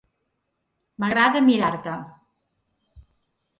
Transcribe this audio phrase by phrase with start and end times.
[1.03, 1.95] M'agrada mirar-te.